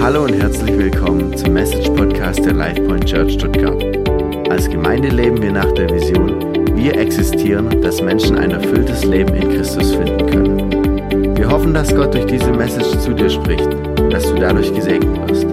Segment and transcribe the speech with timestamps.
[0.00, 3.82] Hallo und herzlich willkommen zum Message Podcast der LifePoint Church Stuttgart.
[4.50, 9.50] Als Gemeinde leben wir nach der Vision, wir existieren, dass Menschen ein erfülltes Leben in
[9.50, 11.36] Christus finden können.
[11.36, 13.68] Wir hoffen, dass Gott durch diese Message zu dir spricht
[14.10, 15.44] dass du dadurch gesegnet wirst.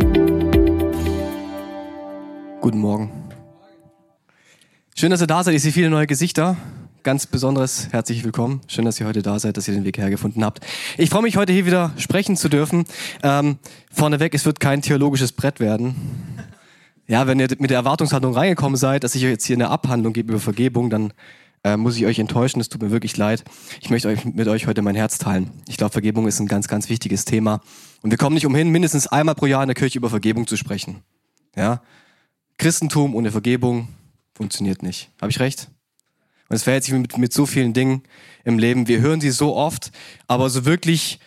[2.62, 3.12] Guten Morgen.
[4.96, 5.56] Schön, dass ihr da seid.
[5.56, 6.56] Ich sehe viele neue Gesichter
[7.04, 8.62] ganz besonderes herzlich willkommen.
[8.68, 10.62] Schön, dass ihr heute da seid, dass ihr den Weg hergefunden habt.
[10.98, 12.86] Ich freue mich, heute hier wieder sprechen zu dürfen.
[13.22, 13.58] Ähm,
[13.92, 15.96] vorneweg, es wird kein theologisches Brett werden.
[17.06, 20.14] Ja, wenn ihr mit der Erwartungshaltung reingekommen seid, dass ich euch jetzt hier eine Abhandlung
[20.14, 21.12] gebe über Vergebung, dann
[21.66, 22.62] äh, muss ich euch enttäuschen.
[22.62, 23.44] Es tut mir wirklich leid.
[23.82, 25.52] Ich möchte euch mit euch heute mein Herz teilen.
[25.68, 27.60] Ich glaube, Vergebung ist ein ganz, ganz wichtiges Thema.
[28.02, 30.56] Und wir kommen nicht umhin, mindestens einmal pro Jahr in der Kirche über Vergebung zu
[30.56, 31.04] sprechen.
[31.56, 31.82] Ja?
[32.58, 33.90] Christentum ohne Vergebung
[34.34, 35.10] funktioniert nicht.
[35.20, 35.70] Habe ich recht?
[36.54, 38.04] Und es verhält sich mit, mit so vielen Dingen
[38.44, 38.88] im Leben.
[38.88, 39.92] Wir hören sie so oft,
[40.28, 41.18] aber so wirklich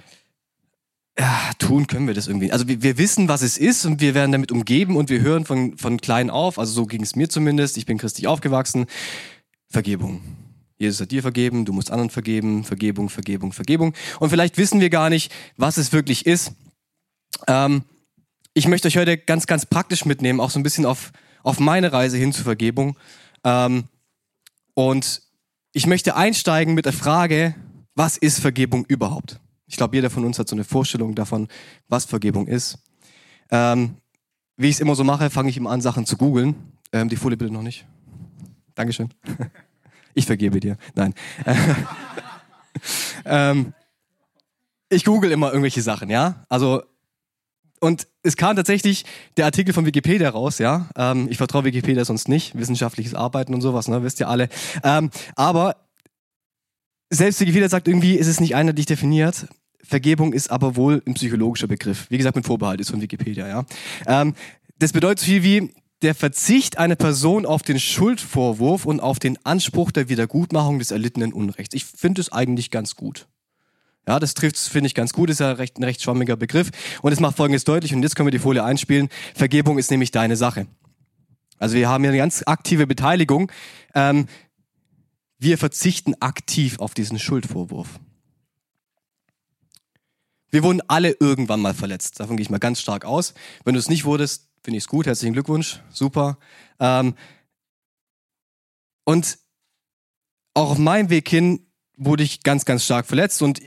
[1.19, 2.53] ja, tun können wir das irgendwie.
[2.53, 5.45] Also wir, wir wissen, was es ist und wir werden damit umgeben und wir hören
[5.45, 8.87] von, von klein auf, also so ging es mir zumindest, ich bin christlich aufgewachsen,
[9.69, 10.21] Vergebung.
[10.79, 13.95] Jesus hat dir vergeben, du musst anderen vergeben, Vergebung, Vergebung, Vergebung.
[14.21, 16.53] Und vielleicht wissen wir gar nicht, was es wirklich ist.
[17.49, 17.83] Ähm,
[18.55, 21.11] ich möchte euch heute ganz, ganz praktisch mitnehmen, auch so ein bisschen auf,
[21.43, 22.97] auf meine Reise hin zur Vergebung.
[23.43, 23.89] Ähm,
[24.77, 25.23] und
[25.73, 27.55] ich möchte einsteigen mit der Frage,
[27.95, 29.41] was ist Vergebung überhaupt?
[29.67, 31.49] Ich glaube, jeder von uns hat so eine Vorstellung davon,
[31.89, 32.79] was Vergebung ist.
[33.51, 33.97] Ähm,
[34.59, 36.55] wie ich es immer so mache, fange ich immer an, Sachen zu googeln.
[36.93, 37.87] Ähm, die Folie bitte noch nicht.
[38.75, 39.09] Dankeschön.
[40.15, 40.77] Ich vergebe dir.
[40.95, 41.15] Nein.
[43.25, 43.73] ähm,
[44.91, 46.45] ich google immer irgendwelche Sachen, ja.
[46.51, 46.83] Also
[47.81, 49.05] und es kam tatsächlich
[49.37, 50.89] der Artikel von Wikipedia raus, ja.
[50.97, 54.49] Ähm, ich vertraue Wikipedia sonst nicht, wissenschaftliches Arbeiten und sowas, ne, wisst ihr alle.
[54.83, 55.77] Ähm, aber
[57.11, 59.47] selbst Wikipedia sagt irgendwie, ist es nicht einheitlich definiert.
[59.83, 62.07] Vergebung ist aber wohl ein psychologischer Begriff.
[62.11, 63.65] Wie gesagt, mit Vorbehalt ist von Wikipedia, ja.
[64.07, 64.35] Ähm,
[64.79, 65.71] das bedeutet so viel wie
[66.03, 71.33] der Verzicht einer Person auf den Schuldvorwurf und auf den Anspruch der Wiedergutmachung des erlittenen
[71.33, 71.75] Unrechts.
[71.75, 73.27] Ich finde es eigentlich ganz gut.
[74.09, 76.71] Ja, das trifft, finde ich, ganz gut, ist ja recht, ein recht schwammiger Begriff.
[77.03, 79.09] Und es macht Folgendes deutlich, und jetzt können wir die Folie einspielen.
[79.35, 80.67] Vergebung ist nämlich deine Sache.
[81.59, 83.51] Also wir haben hier eine ganz aktive Beteiligung.
[83.95, 84.27] Ähm,
[85.39, 87.89] wir verzichten aktiv auf diesen Schuldvorwurf.
[90.51, 92.21] Wir wurden alle irgendwann mal verletzt.
[92.21, 93.35] Davon gehe ich mal ganz stark aus.
[93.65, 95.07] Wenn du es nicht wurdest, finde ich es gut.
[95.07, 95.81] Herzlichen Glückwunsch.
[95.91, 96.39] Super.
[96.79, 97.15] Ähm,
[99.05, 99.39] und
[100.55, 101.67] auch auf meinem Weg hin
[101.97, 103.43] wurde ich ganz, ganz stark verletzt.
[103.43, 103.61] Und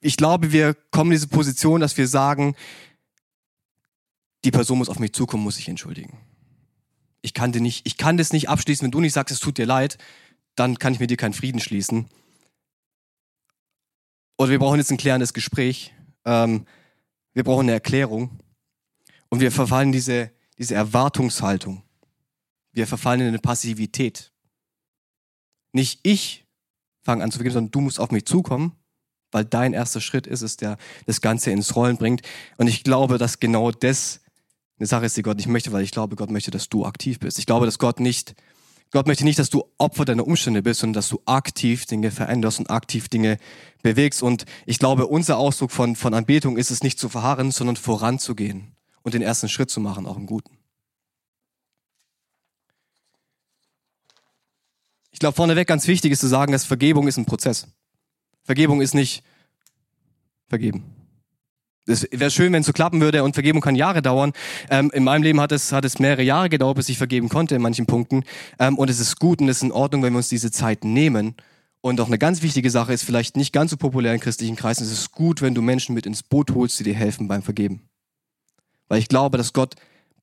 [0.00, 2.54] ich glaube, wir kommen in diese Position, dass wir sagen,
[4.44, 6.18] die Person muss auf mich zukommen, muss sich entschuldigen.
[7.22, 9.56] Ich kann, dir nicht, ich kann das nicht abschließen, wenn du nicht sagst, es tut
[9.56, 9.96] dir leid,
[10.54, 12.08] dann kann ich mit dir keinen Frieden schließen.
[14.36, 15.94] Oder wir brauchen jetzt ein klärendes Gespräch.
[16.24, 16.66] Ähm,
[17.32, 18.38] wir brauchen eine Erklärung.
[19.30, 21.82] Und wir verfallen diese, diese Erwartungshaltung.
[22.72, 24.32] Wir verfallen in eine Passivität.
[25.72, 26.46] Nicht ich
[27.02, 28.76] fange an zu vergeben, sondern du musst auf mich zukommen
[29.34, 32.22] weil dein erster Schritt ist es, der das Ganze ins Rollen bringt.
[32.56, 34.20] Und ich glaube, dass genau das
[34.78, 37.18] eine Sache ist, die Gott nicht möchte, weil ich glaube, Gott möchte, dass du aktiv
[37.18, 37.40] bist.
[37.40, 38.36] Ich glaube, dass Gott nicht,
[38.92, 42.60] Gott möchte nicht, dass du Opfer deiner Umstände bist, sondern dass du aktiv Dinge veränderst
[42.60, 43.38] und aktiv Dinge
[43.82, 44.22] bewegst.
[44.22, 48.76] Und ich glaube, unser Ausdruck von, von Anbetung ist es nicht zu verharren, sondern voranzugehen
[49.02, 50.56] und den ersten Schritt zu machen, auch im Guten.
[55.10, 57.66] Ich glaube, vorneweg ganz wichtig ist zu sagen, dass Vergebung ist ein Prozess.
[58.44, 59.24] Vergebung ist nicht
[60.48, 60.84] vergeben.
[61.86, 64.32] Es wäre schön, wenn es so klappen würde und Vergebung kann Jahre dauern.
[64.70, 67.54] Ähm, in meinem Leben hat es, hat es mehrere Jahre gedauert, bis ich vergeben konnte
[67.54, 68.24] in manchen Punkten.
[68.58, 70.84] Ähm, und es ist gut und es ist in Ordnung, wenn wir uns diese Zeit
[70.84, 71.34] nehmen.
[71.82, 74.84] Und auch eine ganz wichtige Sache ist vielleicht nicht ganz so populär in christlichen Kreisen.
[74.84, 77.82] Es ist gut, wenn du Menschen mit ins Boot holst, die dir helfen beim Vergeben.
[78.88, 79.74] Weil ich glaube, dass Gott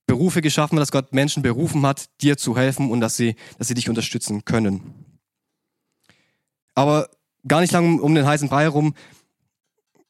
[0.08, 3.68] Berufe geschaffen hat, dass Gott Menschen berufen hat, dir zu helfen und dass sie, dass
[3.68, 4.82] sie dich unterstützen können.
[6.74, 7.10] Aber
[7.48, 8.94] gar nicht lange um den heißen Brei herum.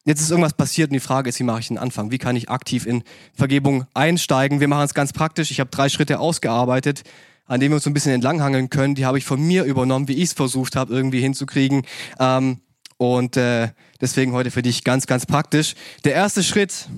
[0.04, 2.10] Jetzt ist irgendwas passiert und die Frage ist, wie mache ich den Anfang?
[2.10, 3.04] Wie kann ich aktiv in
[3.34, 4.58] Vergebung einsteigen?
[4.58, 5.50] Wir machen es ganz praktisch.
[5.52, 7.04] Ich habe drei Schritte ausgearbeitet,
[7.46, 8.96] an denen wir uns so ein bisschen entlanghangeln können.
[8.96, 11.82] Die habe ich von mir übernommen, wie ich es versucht habe, irgendwie hinzukriegen.
[12.18, 12.60] Ähm,
[12.96, 13.70] und äh,
[14.00, 15.74] deswegen heute für dich ganz, ganz praktisch.
[16.04, 16.88] Der erste Schritt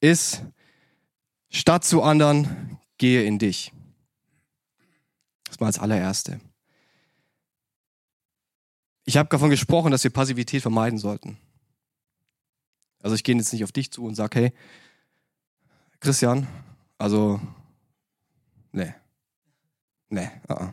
[0.00, 0.42] ist,
[1.50, 3.72] statt zu anderen, gehe in dich.
[5.44, 6.40] Das mal als allererste.
[9.08, 11.38] Ich habe davon gesprochen, dass wir Passivität vermeiden sollten.
[13.02, 14.52] Also ich gehe jetzt nicht auf dich zu und sage, hey,
[15.98, 16.46] Christian,
[16.98, 17.40] also,
[18.70, 18.92] nee,
[20.10, 20.72] nee, uh -uh.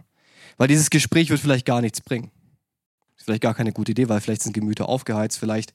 [0.58, 2.30] weil dieses Gespräch wird vielleicht gar nichts bringen.
[3.16, 5.72] Ist vielleicht gar keine gute Idee, weil vielleicht sind Gemüter aufgeheizt, vielleicht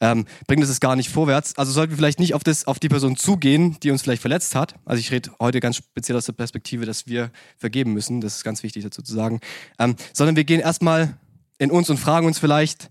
[0.00, 1.58] ähm, bringt es gar nicht vorwärts.
[1.58, 4.54] Also sollten wir vielleicht nicht auf, das, auf die Person zugehen, die uns vielleicht verletzt
[4.54, 4.76] hat.
[4.86, 8.22] Also ich rede heute ganz speziell aus der Perspektive, dass wir vergeben müssen.
[8.22, 9.40] Das ist ganz wichtig dazu zu sagen.
[9.78, 11.18] Ähm, sondern wir gehen erstmal
[11.58, 12.90] in uns und fragen uns vielleicht,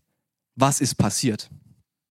[0.56, 1.50] was ist passiert?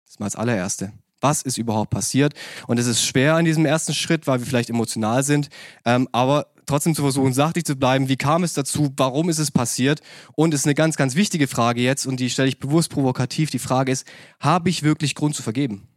[0.06, 0.92] Das ist mal das allererste.
[1.22, 2.34] Was ist überhaupt passiert?
[2.68, 5.50] Und es ist schwer in diesem ersten Schritt, weil wir vielleicht emotional sind.
[5.86, 8.08] Ähm, aber trotzdem zu versuchen, sachlich zu bleiben.
[8.08, 8.94] Wie kam es dazu?
[8.96, 10.02] Warum ist es passiert?
[10.36, 13.50] Und es ist eine ganz, ganz wichtige Frage jetzt und die stelle ich bewusst provokativ.
[13.50, 14.08] Die Frage ist,
[14.40, 15.88] habe ich wirklich Grund zu vergeben?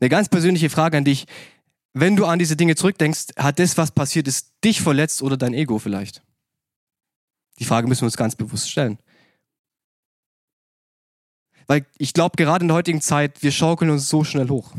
[0.00, 1.26] Eine ganz persönliche Frage an dich.
[1.92, 5.54] Wenn du an diese Dinge zurückdenkst, hat das, was passiert ist, dich verletzt oder dein
[5.54, 6.22] Ego vielleicht?
[7.58, 8.98] Die Frage müssen wir uns ganz bewusst stellen.
[11.66, 14.72] Weil ich glaube, gerade in der heutigen Zeit, wir schaukeln uns so schnell hoch.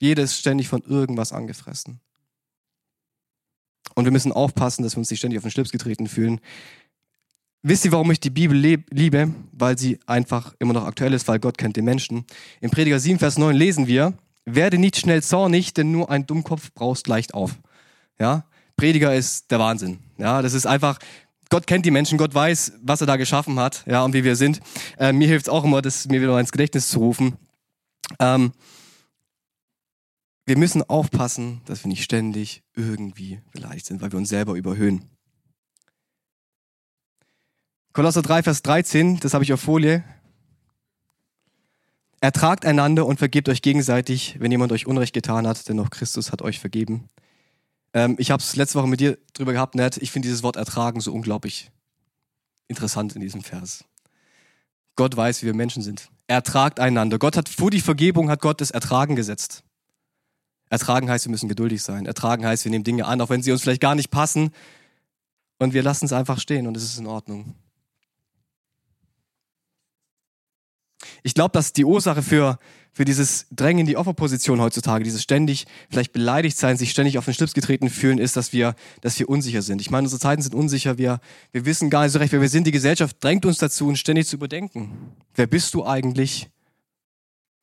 [0.00, 2.00] Jeder ist ständig von irgendwas angefressen.
[3.94, 6.40] Und wir müssen aufpassen, dass wir uns nicht ständig auf den Schlips getreten fühlen.
[7.62, 8.56] Wisst ihr, warum ich die Bibel
[8.90, 9.32] liebe?
[9.52, 12.26] Weil sie einfach immer noch aktuell ist, weil Gott kennt den Menschen.
[12.60, 14.12] Im Prediger 7, Vers 9 lesen wir,
[14.44, 17.56] werde nicht schnell zornig, denn nur ein Dummkopf braust leicht auf.
[18.18, 18.44] Ja?
[18.76, 20.00] Prediger ist der Wahnsinn.
[20.18, 20.98] Ja, das ist einfach,
[21.50, 24.36] Gott kennt die Menschen, Gott weiß, was er da geschaffen hat, ja, und wie wir
[24.36, 24.60] sind.
[24.98, 27.36] Äh, mir hilft es auch immer, das mir wieder ins Gedächtnis zu rufen.
[28.18, 28.52] Ähm,
[30.46, 35.04] wir müssen aufpassen, dass wir nicht ständig irgendwie beleidigt sind, weil wir uns selber überhöhen.
[37.92, 40.04] Kolosser 3, Vers 13, das habe ich auf Folie.
[42.24, 46.32] Ertragt einander und vergebt euch gegenseitig, wenn jemand euch Unrecht getan hat, denn auch Christus
[46.32, 47.10] hat euch vergeben.
[47.92, 49.98] Ähm, ich habe es letzte Woche mit dir drüber gehabt, Ned.
[49.98, 51.70] Ich finde dieses Wort ertragen so unglaublich
[52.66, 53.84] interessant in diesem Vers.
[54.96, 56.08] Gott weiß, wie wir Menschen sind.
[56.26, 57.18] Ertragt einander.
[57.18, 59.62] Gott hat vor die Vergebung hat Gott das Ertragen gesetzt.
[60.70, 62.06] Ertragen heißt, wir müssen geduldig sein.
[62.06, 64.48] Ertragen heißt, wir nehmen Dinge an, auch wenn sie uns vielleicht gar nicht passen.
[65.58, 67.54] Und wir lassen es einfach stehen und es ist in Ordnung.
[71.26, 72.58] Ich glaube, dass die Ursache für,
[72.92, 77.24] für dieses Drängen in die Opferposition heutzutage, dieses ständig vielleicht beleidigt sein, sich ständig auf
[77.24, 79.80] den Schlips getreten fühlen, ist, dass wir, dass wir unsicher sind.
[79.80, 80.98] Ich meine, unsere Zeiten sind unsicher.
[80.98, 82.66] Wir, wir wissen gar nicht so recht, wer wir sind.
[82.66, 85.14] Die Gesellschaft drängt uns dazu, uns ständig zu überdenken.
[85.34, 86.50] Wer bist du eigentlich?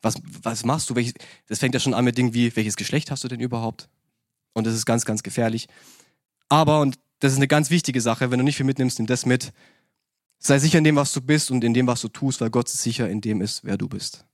[0.02, 0.96] Was, was machst du?
[0.96, 1.13] Welches,
[1.48, 3.90] das fängt ja schon an mit Dingen wie, welches Geschlecht hast du denn überhaupt?
[4.54, 5.68] Und das ist ganz, ganz gefährlich.
[6.50, 9.28] Aber, und das ist eine ganz wichtige Sache, wenn du nicht viel mitnimmst, nimm das
[9.28, 9.54] mit.
[10.44, 12.68] Sei sicher in dem, was du bist und in dem, was du tust, weil Gott
[12.68, 14.26] sicher in dem ist, wer du bist.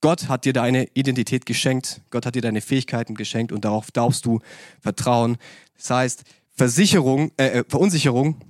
[0.00, 4.26] Gott hat dir deine Identität geschenkt, Gott hat dir deine Fähigkeiten geschenkt und darauf darfst
[4.26, 4.40] du
[4.80, 5.38] vertrauen.
[5.76, 8.40] Das heißt, Versicherung, äh, äh Verunsicherung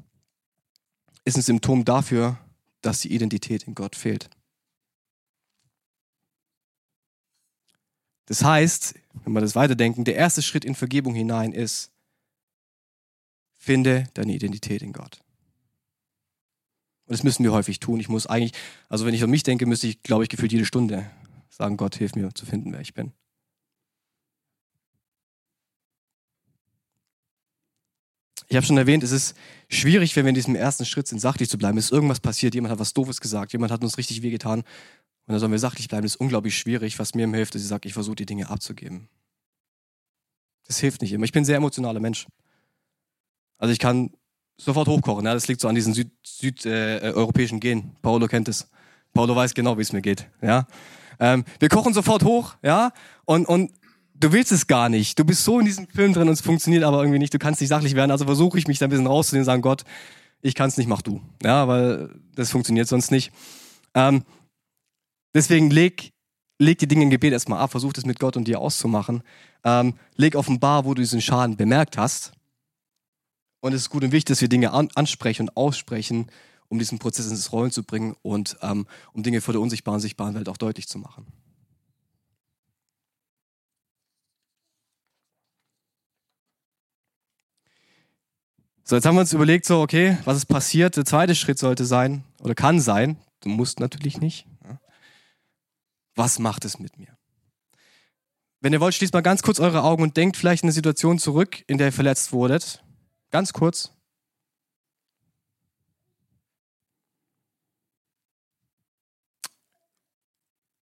[1.26, 2.38] ist ein Symptom dafür,
[2.80, 4.30] dass die Identität in Gott fehlt.
[8.24, 8.94] Das heißt,
[9.24, 11.90] wenn wir das weiterdenken, der erste Schritt in Vergebung hinein ist,
[13.52, 15.22] finde deine Identität in Gott.
[17.12, 18.00] Und das müssen wir häufig tun.
[18.00, 18.52] Ich muss eigentlich,
[18.88, 21.10] also wenn ich an mich denke, müsste ich, glaube ich, gefühlt jede Stunde
[21.50, 23.12] sagen, Gott, hilf mir zu finden, wer ich bin.
[28.48, 29.36] Ich habe schon erwähnt, es ist
[29.68, 31.76] schwierig, wenn wir in diesem ersten Schritt sind, sachlich zu bleiben.
[31.76, 34.60] Es ist irgendwas passiert, jemand hat was Doofes gesagt, jemand hat uns richtig wehgetan
[35.26, 36.04] und da sollen wir sachlich bleiben.
[36.04, 36.98] Das ist unglaublich schwierig.
[36.98, 39.10] Was mir hilft, ist, ich sage, ich versuche die Dinge abzugeben.
[40.64, 41.26] Das hilft nicht immer.
[41.26, 42.26] Ich bin ein sehr emotionaler Mensch.
[43.58, 44.14] Also ich kann
[44.64, 45.24] sofort hochkochen.
[45.24, 45.34] Ja?
[45.34, 47.96] Das liegt so an diesen südeuropäischen Süd, äh, Gen.
[48.02, 48.68] Paolo kennt es.
[49.12, 50.28] Paolo weiß genau, wie es mir geht.
[50.40, 50.66] Ja?
[51.20, 52.90] Ähm, wir kochen sofort hoch, ja,
[53.26, 53.70] und, und
[54.14, 55.18] du willst es gar nicht.
[55.18, 57.34] Du bist so in diesem Film drin und es funktioniert aber irgendwie nicht.
[57.34, 58.10] Du kannst nicht sachlich werden.
[58.10, 59.84] Also versuche ich mich da ein bisschen rauszunehmen und sagen, Gott,
[60.40, 61.20] ich kann es nicht, mach du.
[61.42, 63.30] Ja, weil das funktioniert sonst nicht.
[63.94, 64.24] Ähm,
[65.34, 66.12] Deswegen leg,
[66.58, 69.22] leg die Dinge im Gebet erstmal ab, versuch das mit Gott und dir auszumachen.
[69.64, 72.32] Ähm, leg offenbar, wo du diesen Schaden bemerkt hast.
[73.62, 76.26] Und es ist gut und wichtig, dass wir Dinge an, ansprechen und aussprechen,
[76.68, 80.34] um diesen Prozess ins Rollen zu bringen und ähm, um Dinge vor der unsichtbaren, sichtbaren
[80.34, 81.26] Welt auch deutlich zu machen.
[88.82, 90.96] So, jetzt haben wir uns überlegt, so, okay, was ist passiert?
[90.96, 94.44] Der zweite Schritt sollte sein, oder kann sein, du musst natürlich nicht,
[96.16, 97.16] was macht es mit mir?
[98.60, 101.20] Wenn ihr wollt, schließt mal ganz kurz eure Augen und denkt vielleicht in eine Situation
[101.20, 102.82] zurück, in der ihr verletzt wurdet.
[103.32, 103.90] Ganz kurz.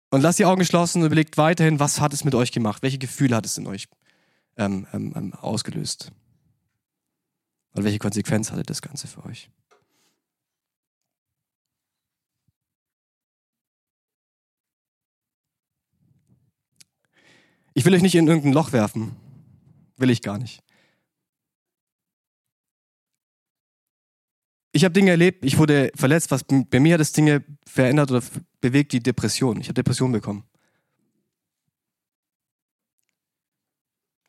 [0.10, 2.82] Und lasst die Augen geschlossen und überlegt weiterhin, was hat es mit euch gemacht?
[2.82, 3.88] Welche Gefühle hat es in euch
[4.58, 6.12] ähm, ähm, ähm ausgelöst?
[7.74, 9.52] Und welche Konsequenz hatte das Ganze für euch?
[17.76, 19.16] Ich will euch nicht in irgendein Loch werfen.
[19.98, 20.64] Will ich gar nicht.
[24.72, 28.24] Ich habe Dinge erlebt, ich wurde verletzt, was bei mir hat das Dinge verändert oder
[28.62, 29.60] bewegt die Depression.
[29.60, 30.44] Ich habe Depression bekommen.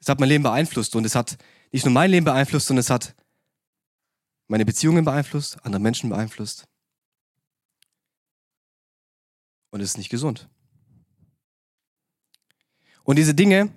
[0.01, 1.37] Es hat mein Leben beeinflusst und es hat
[1.73, 3.15] nicht nur mein Leben beeinflusst, sondern es hat
[4.49, 6.67] meine Beziehungen beeinflusst, andere Menschen beeinflusst.
[9.71, 10.49] Und es ist nicht gesund.
[13.05, 13.71] Und diese Dinge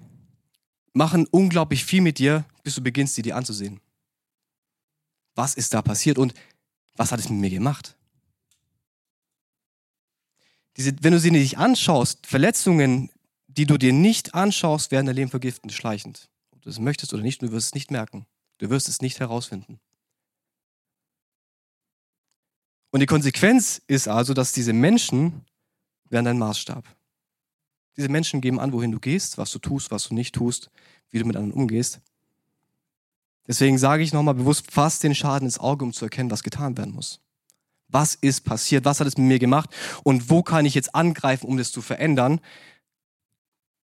[0.93, 3.81] machen unglaublich viel mit dir, bis du beginnst, sie dir anzusehen.
[5.35, 6.33] Was ist da passiert und
[6.95, 7.95] was hat es mit mir gemacht?
[10.77, 13.11] Diese, wenn du sie nicht anschaust, Verletzungen,
[13.47, 16.29] die du dir nicht anschaust, werden dein Leben vergiften, schleichend.
[16.51, 18.25] Ob du es möchtest oder nicht, du wirst es nicht merken.
[18.57, 19.79] Du wirst es nicht herausfinden.
[22.91, 25.45] Und die Konsequenz ist also, dass diese Menschen
[26.09, 26.85] werden dein Maßstab.
[27.97, 30.71] Diese Menschen geben an, wohin du gehst, was du tust, was du nicht tust,
[31.09, 32.01] wie du mit anderen umgehst.
[33.47, 36.77] Deswegen sage ich nochmal bewusst, fass den Schaden ins Auge, um zu erkennen, was getan
[36.77, 37.19] werden muss.
[37.89, 38.85] Was ist passiert?
[38.85, 39.69] Was hat es mit mir gemacht?
[40.03, 42.39] Und wo kann ich jetzt angreifen, um das zu verändern?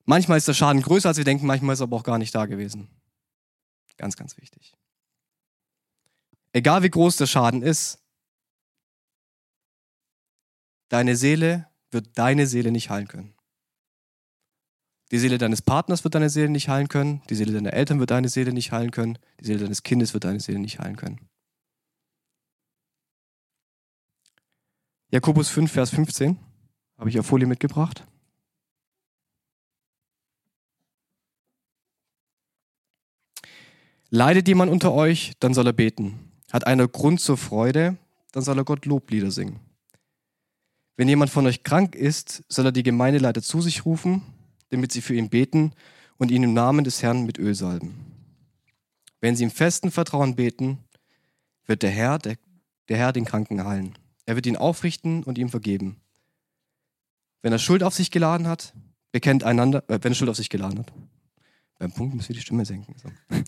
[0.05, 2.35] Manchmal ist der Schaden größer, als wir denken, manchmal ist er aber auch gar nicht
[2.35, 2.89] da gewesen.
[3.97, 4.75] Ganz, ganz wichtig.
[6.53, 7.99] Egal wie groß der Schaden ist,
[10.89, 13.34] deine Seele wird deine Seele nicht heilen können.
[15.15, 17.23] Die Seele deines Partners wird deine Seele nicht heilen können.
[17.31, 19.17] Die Seele deiner Eltern wird deine Seele nicht heilen können.
[19.39, 21.21] Die Seele deines Kindes wird deine Seele nicht heilen können.
[25.13, 26.37] Jakobus 5, Vers 15
[26.99, 28.05] habe ich auf Folie mitgebracht.
[34.11, 36.33] Leidet jemand unter euch, dann soll er beten.
[36.51, 37.99] Hat einer Grund zur Freude,
[38.33, 39.61] dann soll er Gott Loblieder singen.
[40.97, 44.34] Wenn jemand von euch krank ist, soll er die Gemeindeleiter zu sich rufen
[44.75, 45.73] damit sie für ihn beten
[46.19, 47.95] und ihn im Namen des Herrn mit Öl salben.
[49.21, 50.79] Wenn sie im festen Vertrauen beten,
[51.65, 52.37] wird der Herr, der,
[52.89, 53.97] der Herr den Kranken heilen.
[54.27, 56.01] Er wird ihn aufrichten und ihm vergeben.
[57.41, 58.75] Wenn er Schuld auf sich geladen hat,
[59.13, 60.93] bekennt einander, äh, wenn er Schuld auf sich geladen hat.
[61.79, 62.97] Beim Punkt müssen wir die Stimme senken.
[63.01, 63.11] So.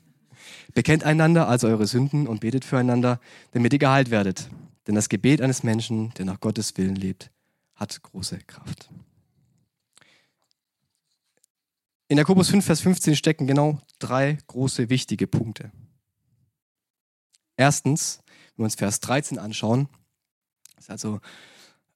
[0.74, 4.48] Bekennt einander also eure Sünden und betet füreinander, damit ihr geheilt werdet.
[4.86, 7.30] Denn das Gebet eines Menschen, der nach Gottes Willen lebt,
[7.74, 8.90] hat große Kraft.
[12.08, 15.72] In Jakobus 5, Vers 15 stecken genau drei große wichtige Punkte.
[17.56, 18.20] Erstens,
[18.54, 19.88] wenn wir uns Vers 13 anschauen,
[20.78, 21.20] ist also,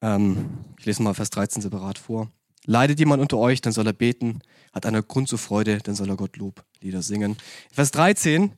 [0.00, 2.30] ähm, ich lese mal Vers 13 separat vor.
[2.64, 4.40] Leidet jemand unter euch, dann soll er beten.
[4.72, 7.36] Hat einer Grund zur Freude, dann soll er Gott Loblieder singen.
[7.70, 8.52] Vers 13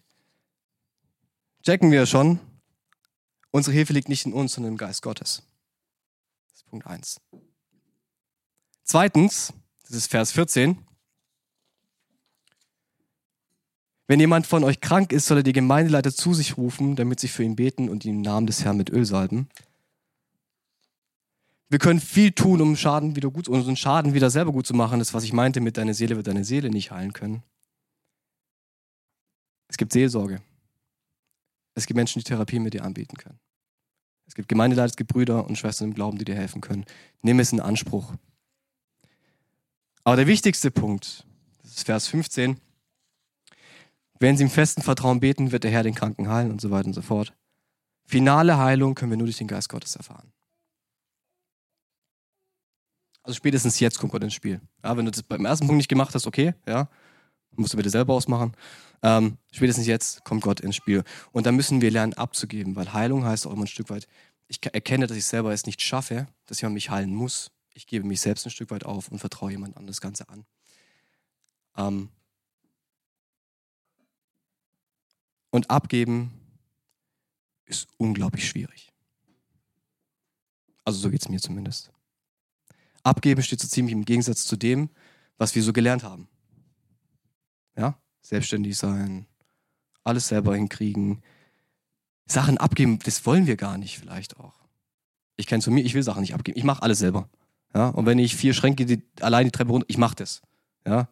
[1.62, 2.40] checken wir schon,
[3.50, 5.42] unsere Hilfe liegt nicht in uns, sondern im Geist Gottes.
[6.48, 7.20] Das ist Punkt 1.
[8.84, 10.78] Zweitens, das ist Vers 14,
[14.12, 17.28] Wenn jemand von euch krank ist, soll er die Gemeindeleiter zu sich rufen, damit sie
[17.28, 19.48] für ihn beten und ihn im Namen des Herrn mit Öl salben.
[21.70, 24.98] Wir können viel tun, um Schaden wieder gut, unseren Schaden wieder selber gut zu machen.
[24.98, 27.42] Das, was ich meinte mit deiner Seele, wird deine Seele nicht heilen können.
[29.68, 30.42] Es gibt Seelsorge.
[31.74, 33.40] Es gibt Menschen, die Therapie mit dir anbieten können.
[34.26, 36.84] Es gibt Gemeindeleiter, es gibt Brüder und Schwestern im Glauben, die dir helfen können.
[37.22, 38.12] Nimm es in Anspruch.
[40.04, 41.24] Aber der wichtigste Punkt,
[41.62, 42.60] das ist Vers 15,
[44.22, 46.86] wenn sie im festen Vertrauen beten, wird der Herr den Kranken heilen und so weiter
[46.86, 47.34] und so fort.
[48.06, 50.32] Finale Heilung können wir nur durch den Geist Gottes erfahren.
[53.22, 54.60] Also spätestens jetzt kommt Gott ins Spiel.
[54.82, 56.88] Ja, wenn du das beim ersten Punkt nicht gemacht hast, okay, ja,
[57.56, 58.56] musst du bitte selber ausmachen.
[59.02, 61.04] Ähm, spätestens jetzt kommt Gott ins Spiel.
[61.32, 64.06] Und da müssen wir lernen abzugeben, weil Heilung heißt auch immer ein Stück weit,
[64.48, 67.50] ich erkenne, dass ich selber es nicht schaffe, dass jemand mich heilen muss.
[67.74, 70.44] Ich gebe mich selbst ein Stück weit auf und vertraue jemand anderes das Ganze an.
[71.76, 72.10] Ähm,
[75.52, 76.32] Und abgeben
[77.66, 78.90] ist unglaublich schwierig.
[80.84, 81.92] Also so geht es mir zumindest.
[83.02, 84.90] Abgeben steht so ziemlich im Gegensatz zu dem,
[85.36, 86.26] was wir so gelernt haben.
[87.76, 89.26] Ja, selbstständig sein,
[90.04, 91.22] alles selber hinkriegen.
[92.26, 94.54] Sachen abgeben, das wollen wir gar nicht vielleicht auch.
[95.36, 96.58] Ich kenne zu mir, ich will Sachen nicht abgeben.
[96.58, 97.28] Ich mache alles selber.
[97.74, 100.40] Ja, und wenn ich vier Schränke die, allein die Treppe runter, ich mache das.
[100.86, 101.08] Ja,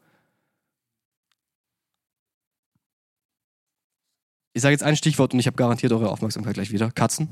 [4.53, 6.91] Ich sage jetzt ein Stichwort und ich habe garantiert eure Aufmerksamkeit gleich wieder.
[6.91, 7.29] Katzen.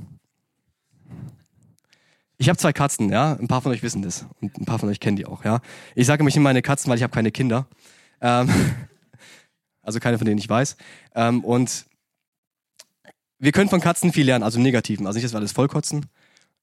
[2.37, 3.33] Ich habe zwei Katzen, ja.
[3.33, 5.61] Ein paar von euch wissen das und ein paar von euch kennen die auch, ja.
[5.97, 7.67] Ich sage mich immer meine Katzen, weil ich habe keine Kinder.
[8.21, 8.49] Ähm,
[9.83, 10.77] also keine, von denen ich weiß.
[11.17, 11.87] Ähm, und
[13.41, 15.07] wir können von Katzen viel lernen, also negativen.
[15.07, 16.07] Also nicht, dass wir alles vollkotzen.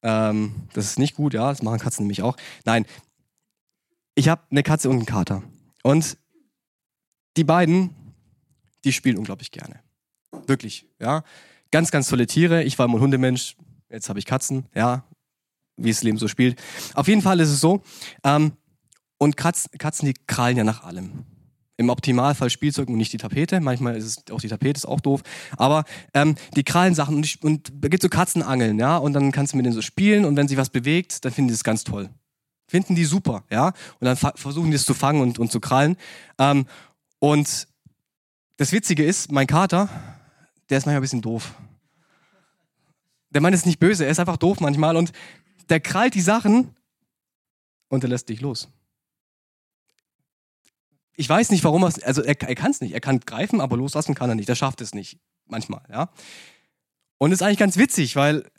[0.03, 1.50] Ähm, das ist nicht gut, ja.
[1.50, 2.38] Das machen Katzen nämlich auch.
[2.63, 2.85] Nein,
[4.15, 5.43] ich habe eine Katze und einen Kater.
[5.83, 6.17] Und
[7.35, 7.89] die beiden,
[8.85, 9.85] die spielen unglaublich gerne.
[10.47, 11.23] Wirklich, ja.
[11.71, 12.63] Ganz, ganz tolle Tiere.
[12.63, 13.55] Ich war mal ein Hundemensch,
[13.89, 15.03] jetzt habe ich Katzen, ja,
[15.77, 16.61] wie das Leben so spielt.
[16.93, 17.81] Auf jeden Fall ist es so,
[18.23, 18.53] ähm,
[19.17, 21.25] und Katzen, Katzen, die krallen ja nach allem.
[21.77, 23.59] Im Optimalfall Spielzeug und nicht die Tapete.
[23.59, 25.21] Manchmal ist es auch die Tapete, ist auch doof.
[25.57, 25.83] Aber
[26.13, 29.57] ähm, die krallen Sachen und, und da gibt so Katzenangeln, ja, und dann kannst du
[29.57, 32.09] mit denen so spielen und wenn sich was bewegt, dann finden die es ganz toll.
[32.67, 35.97] Finden die super, ja, und dann versuchen die es zu fangen und, und zu krallen.
[36.39, 36.65] Ähm,
[37.19, 37.67] und
[38.57, 39.89] das Witzige ist, mein Kater,
[40.69, 41.53] der ist manchmal ein bisschen doof.
[43.29, 45.12] Der Mann ist nicht böse, er ist einfach doof manchmal und
[45.69, 46.75] der krallt die Sachen
[47.89, 48.69] und er lässt dich los.
[51.17, 52.93] Ich weiß nicht, warum er es, also er, er kann es nicht.
[52.93, 54.50] Er kann greifen, aber loslassen kann er nicht.
[54.50, 55.17] Er schafft es nicht.
[55.48, 56.10] Manchmal, ja.
[57.17, 58.50] Und ist eigentlich ganz witzig, weil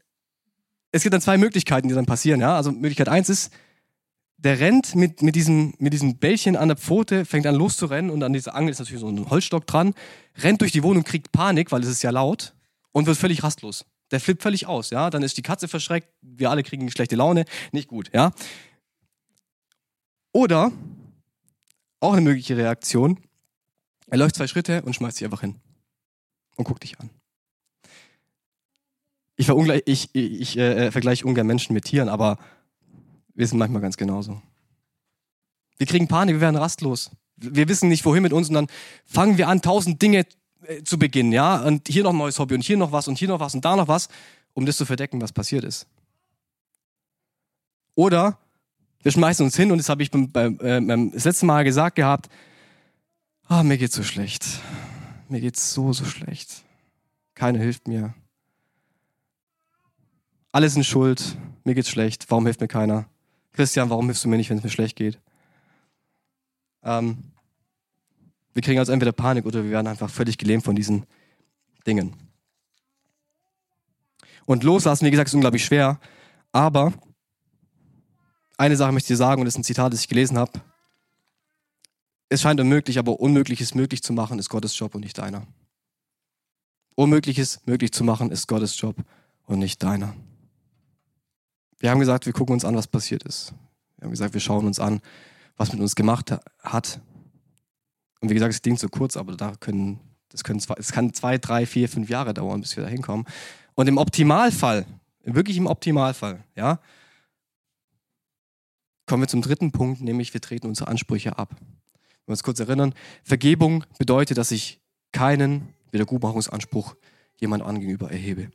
[0.93, 2.57] es gibt dann zwei Möglichkeiten, die dann passieren, ja.
[2.57, 3.53] Also Möglichkeit eins ist,
[4.39, 8.23] der rennt mit, mit, diesem, mit diesem Bällchen an der Pfote, fängt an loszurennen und
[8.23, 9.95] an dieser Angel ist natürlich so ein Holzstock dran,
[10.39, 12.55] rennt durch die Wohnung, kriegt Panik, weil es ist ja laut
[12.93, 13.87] und wird völlig rastlos.
[14.11, 15.11] Der flippt völlig aus, ja.
[15.11, 18.33] Dann ist die Katze verschreckt, wir alle kriegen schlechte Laune, nicht gut, ja.
[20.33, 20.71] Oder
[22.01, 23.19] auch eine mögliche Reaktion.
[24.09, 25.57] Er läuft zwei Schritte und schmeißt sich einfach hin
[26.57, 27.11] und guckt dich an.
[29.37, 32.39] Ich, ich, ich, ich äh, vergleiche ungern Menschen mit Tieren, aber
[33.37, 34.41] wir sind manchmal ganz genauso.
[35.79, 37.11] Wir kriegen Panik, wir werden rastlos.
[37.37, 38.67] Wir wissen nicht, wohin mit uns und dann
[39.05, 40.25] fangen wir an, tausend Dinge
[40.67, 41.63] äh, zu beginnen, ja?
[41.63, 43.65] Und hier noch ein neues Hobby und hier noch was und hier noch was und
[43.65, 44.09] da noch was,
[44.55, 45.87] um das zu verdecken, was passiert ist.
[47.95, 48.39] Oder
[49.03, 51.63] wir schmeißen uns hin und das habe ich beim, beim, äh, beim das letzte Mal
[51.63, 52.29] gesagt gehabt.
[53.47, 54.45] Ah, mir geht's so schlecht.
[55.29, 56.65] Mir geht's so, so schlecht.
[57.35, 58.15] Keiner hilft mir.
[60.53, 61.37] Alle sind schuld.
[61.65, 62.31] Mir geht's schlecht.
[62.31, 63.07] Warum hilft mir keiner?
[63.57, 65.19] Christian, warum hilfst du mir nicht, wenn es mir schlecht geht?
[66.83, 67.33] Ähm,
[68.53, 71.07] wir kriegen also entweder Panik oder wir werden einfach völlig gelähmt von diesen
[71.87, 72.15] Dingen.
[74.45, 75.99] Und loslassen, wie gesagt, ist unglaublich schwer.
[76.53, 76.93] Aber
[78.57, 80.53] eine Sache möchte ich dir sagen, und das ist ein Zitat, das ich gelesen habe.
[82.29, 85.47] Es scheint unmöglich, aber Unmögliches möglich zu machen, ist Gottes Job und nicht deiner.
[86.95, 88.97] Unmögliches möglich zu machen, ist Gottes Job
[89.47, 90.15] und nicht deiner.
[91.79, 93.53] Wir haben gesagt, wir gucken uns an, was passiert ist.
[93.97, 95.01] Wir haben gesagt, wir schauen uns an,
[95.57, 97.01] was mit uns gemacht hat.
[98.21, 101.13] Und wie gesagt, es klingt so kurz, aber da können, das, können zwei, es kann
[101.13, 103.27] zwei, drei, vier, fünf Jahre dauern, bis wir da hinkommen.
[103.75, 104.87] Und im Optimalfall,
[105.23, 106.81] wirklich im Optimalfall, ja,
[109.07, 111.51] kommen wir zum dritten Punkt, nämlich wir treten unsere Ansprüche ab.
[111.59, 114.81] Wenn wir uns kurz erinnern, Vergebung bedeutet, dass ich
[115.13, 116.97] keinen Wiedergutmachungsanspruch
[117.39, 118.51] jemand gegenüber erhebe.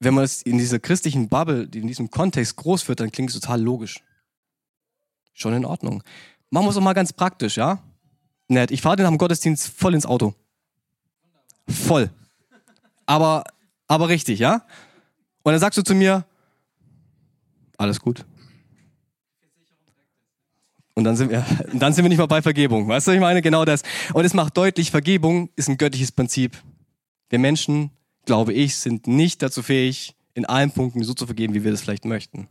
[0.00, 3.40] Wenn man es in dieser christlichen Bubble, in diesem Kontext groß wird, dann klingt es
[3.40, 4.00] total logisch.
[5.34, 6.02] Schon in Ordnung.
[6.50, 7.82] Machen wir es auch mal ganz praktisch, ja?
[8.48, 8.70] Nett.
[8.70, 10.34] Ich fahre den am Gottesdienst voll ins Auto.
[11.68, 12.10] Voll.
[13.06, 13.44] Aber,
[13.86, 14.64] aber richtig, ja?
[15.42, 16.24] Und dann sagst du zu mir,
[17.76, 18.24] alles gut.
[20.94, 22.88] Und dann sind wir, dann sind wir nicht mal bei Vergebung.
[22.88, 23.42] Weißt du, ich meine?
[23.42, 23.82] Genau das.
[24.14, 26.56] Und es macht deutlich, Vergebung ist ein göttliches Prinzip.
[27.28, 27.90] Wir Menschen
[28.28, 31.80] glaube ich, sind nicht dazu fähig, in allen Punkten so zu vergeben, wie wir das
[31.80, 32.46] vielleicht möchten.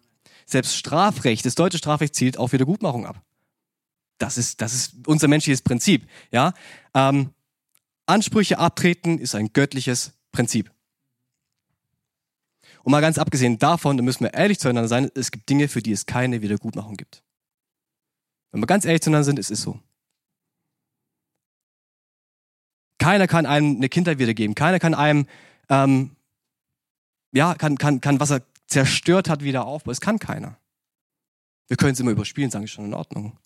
[0.47, 3.21] Selbst Strafrecht, das deutsche Strafrecht zielt auf Wiedergutmachung ab.
[4.17, 6.09] Das ist, das ist unser menschliches Prinzip.
[6.31, 6.53] Ja?
[6.95, 7.29] Ähm,
[8.07, 10.71] Ansprüche abtreten ist ein göttliches Prinzip.
[12.81, 15.83] Und mal ganz abgesehen davon, da müssen wir ehrlich zueinander sein, es gibt Dinge, für
[15.83, 17.21] die es keine Wiedergutmachung gibt.
[18.51, 19.79] Wenn wir ganz ehrlich zueinander sind, es ist so.
[22.97, 24.55] Keiner kann einem eine Kindheit wiedergeben.
[24.55, 25.27] Keiner kann einem
[25.69, 26.15] ähm,
[27.31, 29.91] ja, kann, kann, kann, was er zerstört hat, wieder aufbauen.
[29.91, 30.57] Es kann keiner.
[31.67, 33.37] Wir können es immer überspielen, sagen, ist schon in Ordnung.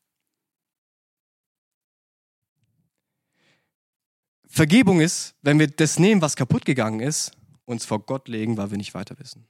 [4.47, 7.31] Vergebung ist, wenn wir das nehmen, was kaputt gegangen ist,
[7.65, 9.47] uns vor Gott legen, weil wir nicht weiter wissen.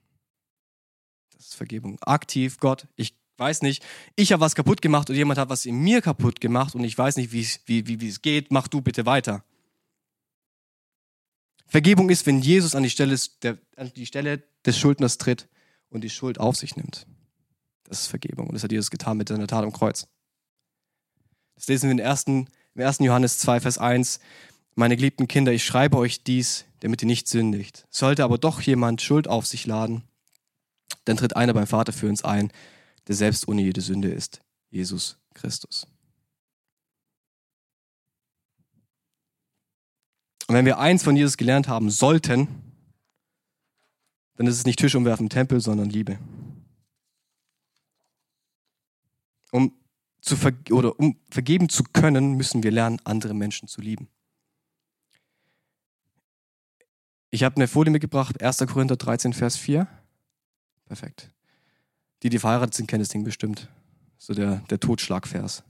[1.33, 1.97] Das ist Vergebung.
[2.01, 3.83] Aktiv, Gott, ich weiß nicht,
[4.15, 6.95] ich habe was kaputt gemacht und jemand hat was in mir kaputt gemacht und ich
[6.95, 9.43] weiß nicht, wie, wie, wie es geht, mach du bitte weiter.
[11.71, 15.47] Vergebung ist, wenn Jesus an die, Stelle, der, an die Stelle des Schuldners tritt
[15.89, 17.07] und die Schuld auf sich nimmt.
[17.85, 18.47] Das ist Vergebung.
[18.47, 20.09] Und das hat Jesus getan mit seiner Tat am Kreuz.
[21.55, 22.99] Das lesen wir in ersten, im 1.
[22.99, 24.19] Johannes 2, Vers 1.
[24.75, 27.87] Meine geliebten Kinder, ich schreibe euch dies, damit ihr nicht sündigt.
[27.89, 30.03] Sollte aber doch jemand Schuld auf sich laden,
[31.05, 32.51] dann tritt einer beim Vater für uns ein,
[33.07, 35.87] der selbst ohne jede Sünde ist, Jesus Christus.
[40.51, 42.49] Und wenn wir eins von Jesus gelernt haben sollten,
[44.35, 46.19] dann ist es nicht Tisch umwerfen im Tempel, sondern Liebe.
[49.53, 49.73] Um,
[50.19, 54.09] zu ver oder um vergeben zu können, müssen wir lernen, andere Menschen zu lieben.
[57.29, 58.57] Ich habe eine Folie mitgebracht, 1.
[58.67, 59.87] Korinther 13, Vers 4.
[60.83, 61.31] Perfekt.
[62.23, 63.69] Die, die verheiratet sind, kennen das Ding bestimmt.
[64.17, 65.63] So der, der Totschlagvers.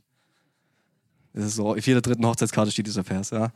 [1.34, 3.54] Das ist so, auf jeder dritten Hochzeitskarte steht dieser Vers, ja.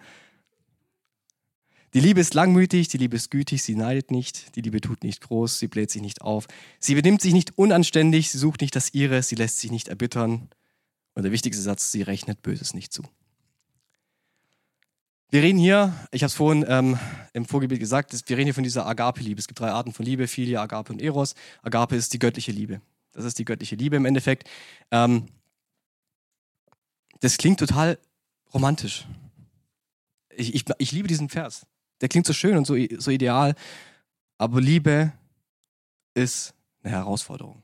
[1.96, 5.22] Die Liebe ist langmütig, die Liebe ist gütig, sie neidet nicht, die Liebe tut nicht
[5.22, 6.46] groß, sie bläht sich nicht auf,
[6.78, 10.50] sie benimmt sich nicht unanständig, sie sucht nicht das Ihre, sie lässt sich nicht erbittern.
[11.14, 13.04] Und der wichtigste Satz, sie rechnet Böses nicht zu.
[15.30, 17.00] Wir reden hier, ich habe es vorhin ähm,
[17.32, 19.40] im Vorgebiet gesagt, wir reden hier von dieser Agape-Liebe.
[19.40, 21.34] Es gibt drei Arten von Liebe, Philia, Agape und Eros.
[21.62, 22.82] Agape ist die göttliche Liebe.
[23.14, 24.50] Das ist die göttliche Liebe im Endeffekt.
[24.92, 25.28] Ähm,
[27.22, 27.98] das klingt total
[28.54, 29.08] romantisch.
[30.36, 31.66] Ich, ich, ich liebe diesen Vers.
[32.02, 33.56] Der klingt so schön und so, so ideal.
[34.38, 35.14] Aber Liebe
[36.14, 36.54] ist
[36.84, 37.62] eine Herausforderung.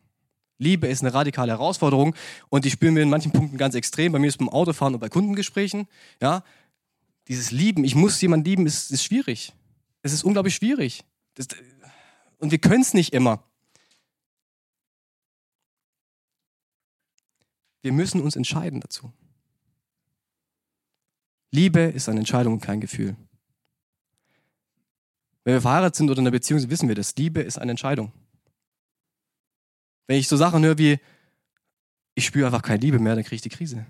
[0.57, 2.15] Liebe ist eine radikale Herausforderung
[2.49, 4.11] und die spüren wir in manchen Punkten ganz extrem.
[4.11, 5.87] Bei mir ist beim Autofahren und bei Kundengesprächen.
[6.21, 6.43] Ja,
[7.27, 9.53] dieses Lieben, ich muss jemanden lieben, ist, ist schwierig.
[10.03, 11.03] Es ist unglaublich schwierig.
[11.33, 11.47] Das,
[12.37, 13.43] und wir können es nicht immer.
[17.81, 19.11] Wir müssen uns entscheiden dazu.
[21.49, 23.15] Liebe ist eine Entscheidung und kein Gefühl.
[25.43, 27.15] Wenn wir verheiratet sind oder in einer Beziehung sind, wissen wir das.
[27.15, 28.11] Liebe ist eine Entscheidung.
[30.07, 30.99] Wenn ich so Sachen höre wie,
[32.15, 33.85] ich spüre einfach keine Liebe mehr, dann kriege ich die Krise.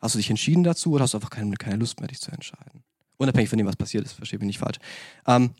[0.00, 2.30] Hast du dich entschieden dazu oder hast du einfach keine, keine Lust mehr, dich zu
[2.30, 2.82] entscheiden?
[3.18, 4.78] Unabhängig von dem, was passiert ist, verstehe mich nicht falsch.
[5.26, 5.54] Ähm,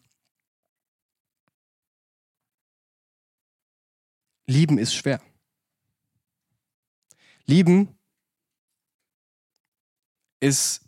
[4.51, 5.23] Lieben ist schwer.
[7.47, 7.97] Lieben
[10.41, 10.81] ist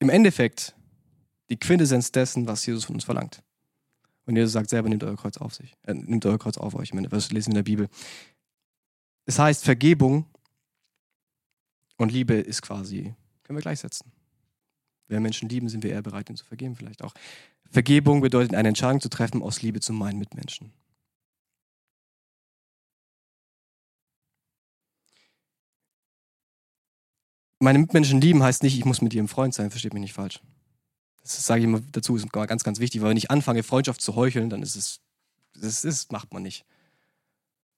[0.00, 0.76] im Endeffekt
[1.48, 3.42] die Quintessenz dessen, was Jesus von uns verlangt.
[4.26, 5.76] Und Jesus sagt selber, nehmt euer Kreuz auf sich.
[5.84, 6.90] Äh, nehmt euer Kreuz auf euch.
[6.92, 7.88] Was lesen wir in der Bibel?
[9.24, 10.26] Es heißt, Vergebung
[11.96, 14.12] und Liebe ist quasi, können wir gleichsetzen.
[15.08, 17.14] Wenn Menschen lieben, sind wir eher bereit, ihnen zu vergeben, vielleicht auch.
[17.70, 20.72] Vergebung bedeutet, eine Entscheidung zu treffen aus Liebe zu meinen Mitmenschen.
[27.58, 30.40] Meine Mitmenschen lieben heißt nicht, ich muss mit ihrem Freund sein, versteht mich nicht falsch.
[31.34, 34.14] Das sage ich immer dazu, ist ganz, ganz wichtig, weil wenn ich anfange, Freundschaft zu
[34.14, 35.00] heucheln, dann ist es,
[35.54, 36.64] das, das macht man nicht.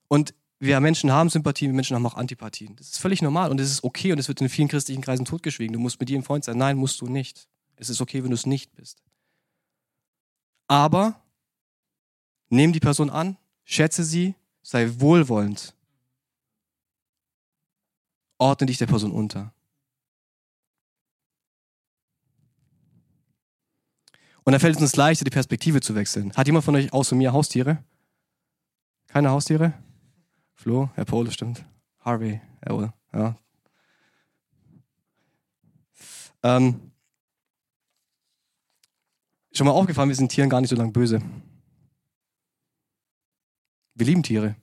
[0.09, 2.77] Und wir Menschen haben Sympathien, wir Menschen haben auch Antipathien.
[2.77, 5.25] Das ist völlig normal und es ist okay und es wird in vielen christlichen Kreisen
[5.25, 5.73] totgeschwiegen.
[5.73, 6.59] Du musst mit jedem Freund sein.
[6.59, 7.49] Nein, musst du nicht.
[7.77, 9.03] Es ist okay, wenn du es nicht bist.
[10.67, 11.23] Aber
[12.51, 15.75] nimm die Person an, schätze sie, sei wohlwollend.
[18.39, 19.53] Ordne dich der Person unter.
[24.49, 26.33] Und da fällt es uns leichter, die Perspektive zu wechseln.
[26.33, 27.85] Hat jemand von euch außer mir Haustiere?
[29.07, 29.75] Keine Haustiere?
[30.55, 31.67] Flo, Herr Pole, stimmt.
[32.01, 33.37] Harvey, jawohl, ja.
[36.43, 36.81] Ähm,
[39.53, 41.21] schon mal aufgefallen, wir sind Tieren gar nicht so lang böse.
[43.93, 44.57] Wir lieben Tiere.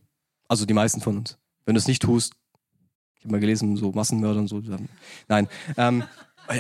[0.47, 1.37] Also die meisten von uns.
[1.63, 2.33] Wenn du es nicht tust,
[3.17, 4.63] ich habe mal gelesen, so Massenmörder und so.
[5.27, 5.47] Nein.
[5.77, 6.03] Ähm,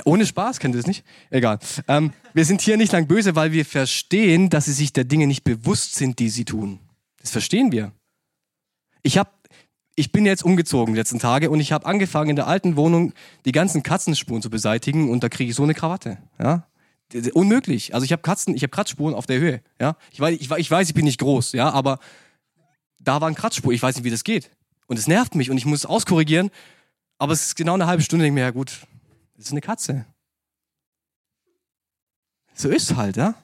[0.05, 1.03] ohne Spaß, kennt ihr das nicht?
[1.29, 1.59] Egal.
[1.87, 5.27] Ähm, wir sind hier nicht lang böse, weil wir verstehen, dass sie sich der Dinge
[5.27, 6.79] nicht bewusst sind, die sie tun.
[7.19, 7.91] Das verstehen wir.
[9.03, 9.29] Ich habe
[9.95, 13.13] ich bin jetzt umgezogen die letzten Tage und ich habe angefangen in der alten Wohnung
[13.45, 16.17] die ganzen Katzenspuren zu beseitigen und da kriege ich so eine Krawatte.
[16.37, 16.67] Ja?
[17.33, 17.93] Unmöglich.
[17.93, 19.61] Also ich habe Katzen, ich habe Kratzspuren auf der Höhe.
[19.79, 19.95] Ja?
[20.11, 21.99] Ich, weiß, ich, ich weiß, ich bin nicht groß, ja, aber
[22.99, 23.75] da waren Kratzspuren.
[23.75, 24.51] Ich weiß nicht, wie das geht.
[24.87, 26.51] Und es nervt mich und ich muss es auskorrigieren.
[27.17, 28.25] Aber es ist genau eine halbe Stunde.
[28.25, 28.85] Ich denke mir, ja gut,
[29.35, 30.05] das ist eine Katze.
[32.53, 33.35] So ist es halt, ja.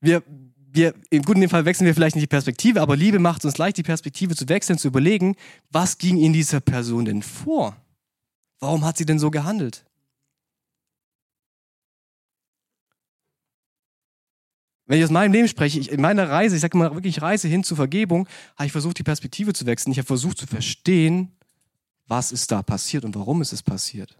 [0.00, 3.58] Wir, wir, im guten Fall wechseln wir vielleicht nicht die Perspektive, aber Liebe macht uns
[3.58, 5.36] leicht, die Perspektive zu wechseln, zu überlegen,
[5.70, 7.76] was ging in dieser Person denn vor?
[8.60, 9.84] Warum hat sie denn so gehandelt?
[14.86, 17.46] Wenn ich aus meinem Leben spreche, ich, in meiner Reise, ich sage mal wirklich Reise
[17.46, 19.92] hin zur Vergebung, habe ich versucht, die Perspektive zu wechseln.
[19.92, 21.36] Ich habe versucht zu verstehen,
[22.08, 24.18] was ist da passiert und warum ist es passiert.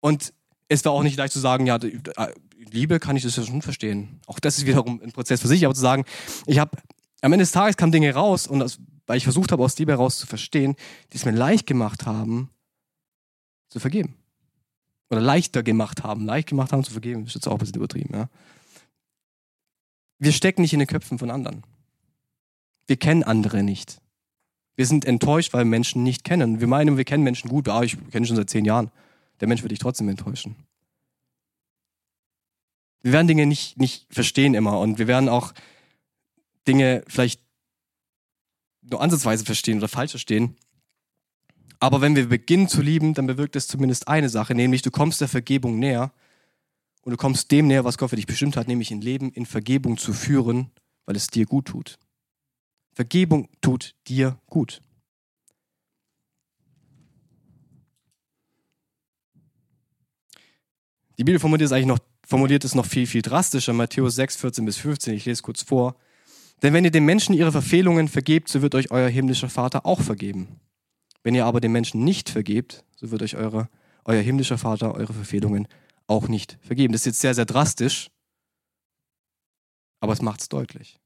[0.00, 0.32] Und
[0.68, 3.60] es war auch nicht leicht zu sagen, ja, äh, Liebe kann ich das ja schon
[3.60, 4.20] verstehen.
[4.26, 6.04] Auch das ist wiederum ein Prozess für sich, aber zu sagen,
[6.46, 6.78] ich habe
[7.22, 9.92] am Ende des Tages kamen Dinge raus und das, weil ich versucht habe, aus Liebe
[9.92, 10.76] heraus zu verstehen,
[11.12, 12.50] die es mir leicht gemacht haben,
[13.68, 14.16] zu vergeben.
[15.10, 16.24] Oder leichter gemacht haben.
[16.24, 18.28] Leicht gemacht haben zu vergeben, ist jetzt auch ein bisschen übertrieben, ja.
[20.18, 21.64] Wir stecken nicht in den Köpfen von anderen.
[22.86, 24.00] Wir kennen andere nicht.
[24.80, 26.60] Wir sind enttäuscht, weil Menschen nicht kennen.
[26.60, 27.68] Wir meinen, wir kennen Menschen gut.
[27.68, 28.90] Ah, ich kenne schon seit zehn Jahren.
[29.40, 30.56] Der Mensch wird dich trotzdem enttäuschen.
[33.02, 35.52] Wir werden Dinge nicht, nicht verstehen immer und wir werden auch
[36.66, 37.42] Dinge vielleicht
[38.80, 40.56] nur ansatzweise verstehen oder falsch verstehen.
[41.78, 45.20] Aber wenn wir beginnen zu lieben, dann bewirkt es zumindest eine Sache, nämlich du kommst
[45.20, 46.10] der Vergebung näher
[47.02, 49.44] und du kommst dem näher, was Gott für dich bestimmt hat, nämlich ein Leben in
[49.44, 50.70] Vergebung zu führen,
[51.04, 51.98] weil es dir gut tut.
[53.00, 54.82] Vergebung tut dir gut.
[61.16, 63.72] Die Bibel formuliert es eigentlich noch, formuliert es noch viel, viel drastischer.
[63.72, 65.14] Matthäus 6, 14 bis 15.
[65.14, 65.96] Ich lese kurz vor.
[66.62, 70.02] Denn wenn ihr den Menschen ihre Verfehlungen vergebt, so wird euch euer himmlischer Vater auch
[70.02, 70.60] vergeben.
[71.22, 73.70] Wenn ihr aber den Menschen nicht vergebt, so wird euch eure,
[74.04, 75.68] euer himmlischer Vater eure Verfehlungen
[76.06, 76.92] auch nicht vergeben.
[76.92, 78.10] Das ist jetzt sehr, sehr drastisch,
[80.00, 80.99] aber es macht es deutlich.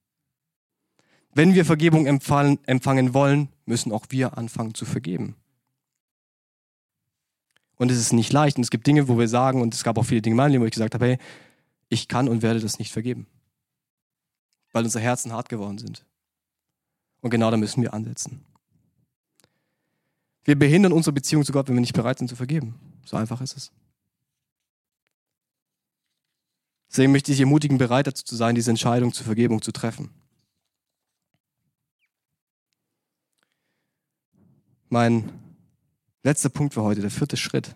[1.35, 5.35] Wenn wir Vergebung empfangen wollen, müssen auch wir anfangen zu vergeben.
[7.77, 8.57] Und es ist nicht leicht.
[8.57, 10.53] Und es gibt Dinge, wo wir sagen, und es gab auch viele Dinge in meinem
[10.53, 11.19] Leben, wo ich gesagt habe, hey,
[11.89, 13.27] ich kann und werde das nicht vergeben.
[14.73, 16.05] Weil unsere Herzen hart geworden sind.
[17.21, 18.45] Und genau da müssen wir ansetzen.
[20.45, 22.75] Wir behindern unsere Beziehung zu Gott, wenn wir nicht bereit sind zu vergeben.
[23.05, 23.73] So einfach ist es.
[26.91, 30.11] Deswegen möchte ich ermutigen, bereit dazu zu sein, diese Entscheidung zur Vergebung zu treffen.
[34.95, 35.29] Mein
[36.23, 37.75] letzter Punkt für heute, der vierte Schritt.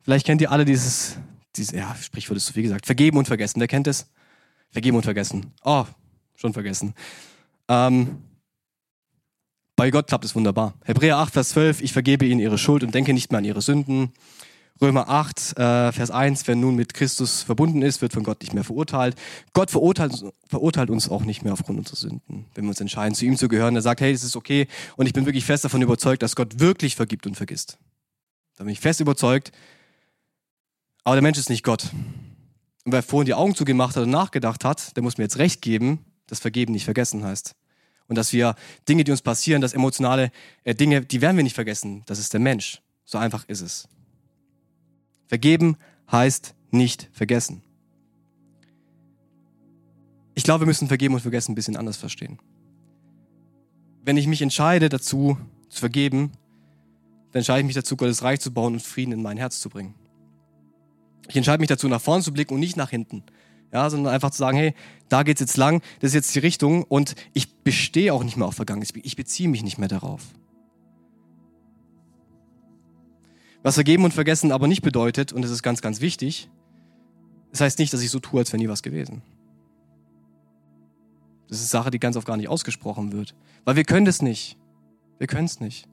[0.00, 1.18] Vielleicht kennt ihr alle dieses,
[1.54, 3.60] dieses ja, Sprichwort ist zu viel gesagt, vergeben und vergessen.
[3.60, 4.10] Wer kennt es?
[4.72, 5.52] Vergeben und vergessen.
[5.62, 5.84] Oh,
[6.34, 6.94] schon vergessen.
[7.68, 8.24] Ähm,
[9.76, 10.74] bei Gott klappt es wunderbar.
[10.82, 13.62] Hebräer 8, Vers 12, ich vergebe ihnen ihre Schuld und denke nicht mehr an ihre
[13.62, 14.12] Sünden.
[14.80, 18.52] Römer 8, äh, Vers 1, wer nun mit Christus verbunden ist, wird von Gott nicht
[18.52, 19.16] mehr verurteilt.
[19.52, 23.24] Gott verurteilt, verurteilt uns auch nicht mehr aufgrund unserer Sünden, wenn wir uns entscheiden, zu
[23.24, 23.76] ihm zu gehören.
[23.76, 24.66] Er sagt, hey, das ist okay.
[24.96, 27.78] Und ich bin wirklich fest davon überzeugt, dass Gott wirklich vergibt und vergisst.
[28.56, 29.52] Da bin ich fest überzeugt.
[31.04, 31.90] Aber der Mensch ist nicht Gott.
[32.84, 35.62] Und wer vorhin die Augen zugemacht hat und nachgedacht hat, der muss mir jetzt recht
[35.62, 37.54] geben, dass Vergeben nicht vergessen heißt.
[38.08, 38.56] Und dass wir
[38.88, 40.32] Dinge, die uns passieren, dass emotionale
[40.64, 42.02] äh, Dinge, die werden wir nicht vergessen.
[42.06, 42.82] Das ist der Mensch.
[43.04, 43.88] So einfach ist es.
[45.32, 45.78] Vergeben
[46.10, 47.62] heißt nicht vergessen.
[50.34, 52.38] Ich glaube, wir müssen vergeben und vergessen ein bisschen anders verstehen.
[54.04, 55.38] Wenn ich mich entscheide dazu
[55.70, 56.32] zu vergeben,
[57.30, 59.70] dann entscheide ich mich dazu, Gottes Reich zu bauen und Frieden in mein Herz zu
[59.70, 59.94] bringen.
[61.30, 63.22] Ich entscheide mich dazu, nach vorn zu blicken und nicht nach hinten.
[63.72, 64.74] Ja, sondern einfach zu sagen, hey,
[65.08, 68.48] da geht's jetzt lang, das ist jetzt die Richtung und ich bestehe auch nicht mehr
[68.48, 68.90] auf Vergangenes.
[69.02, 70.26] Ich beziehe mich nicht mehr darauf.
[73.62, 76.50] Was vergeben und vergessen aber nicht bedeutet, und das ist ganz, ganz wichtig,
[77.52, 79.22] das heißt nicht, dass ich so tue, als wäre nie was gewesen.
[81.48, 83.34] Das ist Sache, die ganz oft gar nicht ausgesprochen wird.
[83.64, 84.56] Weil wir können das nicht.
[85.18, 85.86] Wir können es nicht.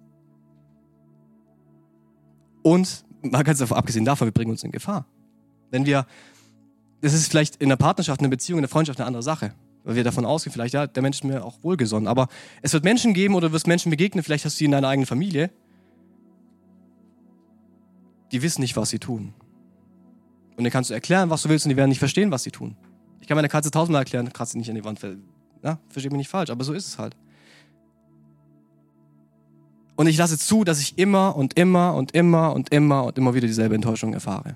[2.64, 5.06] Und mal ganz abgesehen davon, wir bringen uns in Gefahr.
[5.70, 6.08] Wenn wir,
[7.02, 9.54] das ist vielleicht in der Partnerschaft, in der Beziehung, in der Freundschaft eine andere Sache.
[9.84, 12.08] Weil wir davon ausgehen, vielleicht, ja, der Mensch ist mir auch wohlgesonnen.
[12.08, 12.30] Aber
[12.62, 14.88] es wird Menschen geben oder du wirst Menschen begegnen, vielleicht hast du sie in deiner
[14.88, 15.52] eigenen Familie,
[18.32, 19.34] die wissen nicht, was sie tun.
[20.58, 22.52] Und dann kannst du erklären, was du willst, und die werden nicht verstehen, was sie
[22.52, 22.76] tun.
[23.22, 25.00] Ich kann meine Katze tausendmal erklären, kratze nicht an die Wand.
[25.64, 27.16] Ja, verstehe mich nicht falsch, aber so ist es halt.
[29.96, 33.34] Und ich lasse zu, dass ich immer und immer und immer und immer und immer
[33.34, 34.56] wieder dieselbe Enttäuschung erfahre.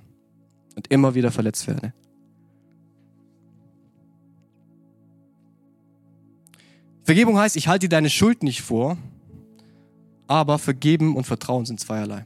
[0.75, 1.93] Und immer wieder verletzt werde.
[7.03, 8.97] Vergebung heißt, ich halte dir deine Schuld nicht vor,
[10.27, 12.25] aber vergeben und Vertrauen sind zweierlei.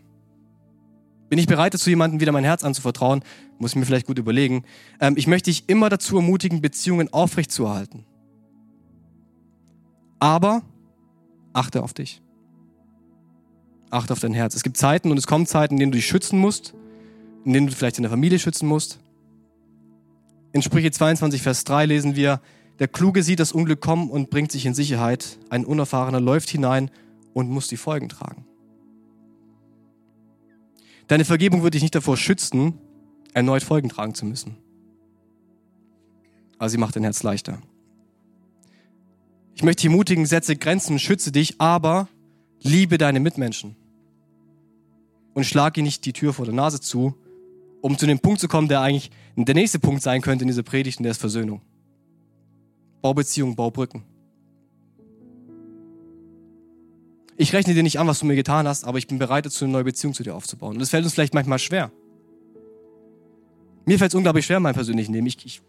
[1.29, 3.21] Bin ich bereit dazu, jemandem wieder mein Herz anzuvertrauen?
[3.59, 4.63] Muss ich mir vielleicht gut überlegen.
[4.99, 8.05] Ähm, ich möchte dich immer dazu ermutigen, Beziehungen aufrechtzuerhalten.
[10.19, 10.61] Aber
[11.53, 12.21] achte auf dich.
[13.89, 14.55] Achte auf dein Herz.
[14.55, 16.73] Es gibt Zeiten und es kommen Zeiten, in denen du dich schützen musst,
[17.45, 18.99] in denen du vielleicht deine Familie schützen musst.
[20.53, 22.41] In Sprüche 22, Vers 3 lesen wir,
[22.79, 25.39] der Kluge sieht das Unglück kommen und bringt sich in Sicherheit.
[25.49, 26.91] Ein Unerfahrener läuft hinein
[27.33, 28.45] und muss die Folgen tragen.
[31.07, 32.73] Deine Vergebung wird dich nicht davor schützen,
[33.33, 34.57] erneut Folgen tragen zu müssen.
[36.57, 37.59] Aber sie macht dein Herz leichter.
[39.55, 42.07] Ich möchte dich ermutigen, setze Grenzen, schütze dich, aber
[42.61, 43.75] liebe deine Mitmenschen.
[45.33, 47.15] Und schlag ihnen nicht die Tür vor der Nase zu,
[47.81, 50.63] um zu dem Punkt zu kommen, der eigentlich der nächste Punkt sein könnte in dieser
[50.63, 51.61] Predigt, und der ist Versöhnung.
[53.01, 54.03] Bau Beziehungen, bau Brücken.
[57.37, 59.63] Ich rechne dir nicht an, was du mir getan hast, aber ich bin bereit dazu,
[59.63, 60.73] eine neue Beziehung zu dir aufzubauen.
[60.73, 61.91] Und das fällt uns vielleicht manchmal schwer.
[63.85, 65.27] Mir fällt es unglaublich schwer, mein persönlichen Leben.
[65.27, 65.61] Ich, ich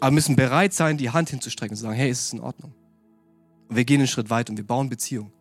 [0.00, 2.40] aber wir müssen bereit sein, die Hand hinzustrecken und zu sagen, hey, ist es in
[2.40, 2.72] Ordnung?
[3.68, 5.32] Und wir gehen einen Schritt weit und wir bauen Beziehung.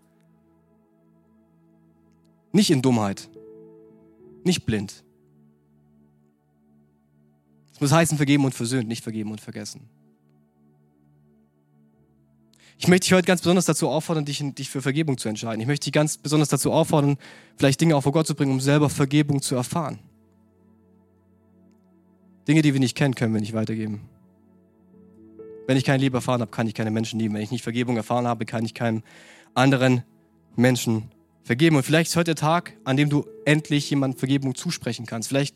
[2.51, 3.29] Nicht in Dummheit.
[4.43, 5.03] Nicht blind.
[7.73, 9.87] Es muss heißen, vergeben und versöhnt, nicht vergeben und vergessen.
[12.79, 15.59] Ich möchte dich heute ganz besonders dazu auffordern, dich, dich für Vergebung zu entscheiden.
[15.59, 17.17] Ich möchte dich ganz besonders dazu auffordern,
[17.55, 19.99] vielleicht Dinge auch vor Gott zu bringen, um selber Vergebung zu erfahren.
[22.47, 24.07] Dinge, die wir nicht kennen, können wir nicht weitergeben.
[25.65, 27.33] Wenn ich keine Liebe erfahren habe, kann ich keine Menschen lieben.
[27.33, 29.03] Wenn ich nicht Vergebung erfahren habe, kann ich keinem
[29.53, 30.03] anderen
[30.55, 31.11] Menschen
[31.43, 31.75] vergeben.
[31.75, 35.29] Und vielleicht ist heute der Tag, an dem du endlich jemandem Vergebung zusprechen kannst.
[35.29, 35.55] Vielleicht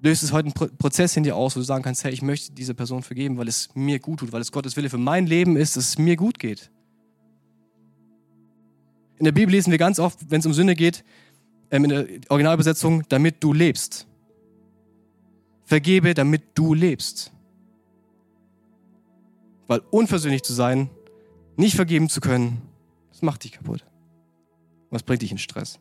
[0.00, 2.52] löst es heute einen Prozess in dir aus, wo du sagen kannst, hey, ich möchte
[2.52, 5.56] diese Person vergeben, weil es mir gut tut, weil es Gottes Wille für mein Leben
[5.56, 6.70] ist, dass es mir gut geht.
[9.18, 11.04] In der Bibel lesen wir ganz oft, wenn es um Sünde geht,
[11.70, 14.06] ähm, in der Originalübersetzung, damit du lebst.
[15.64, 17.32] Vergebe, damit du lebst.
[19.66, 20.90] Weil unversöhnlich zu sein,
[21.56, 22.60] nicht vergeben zu können,
[23.10, 23.86] das macht dich kaputt.
[24.90, 25.78] Was bringt dich in Stress?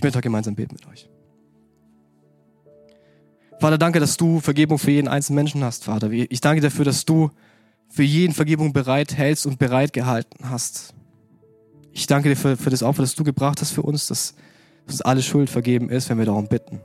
[0.00, 1.10] Ich möchte gemeinsam beten mit euch.
[3.60, 6.10] Vater, danke, dass du Vergebung für jeden einzelnen Menschen hast, Vater.
[6.10, 7.32] Ich danke dafür, dass du
[7.90, 10.94] für jeden Vergebung bereit hältst und bereit gehalten hast.
[11.92, 14.34] Ich danke dir für, für das Opfer, das du gebracht hast für uns, dass,
[14.86, 16.80] dass alle Schuld vergeben ist, wenn wir darum bitten.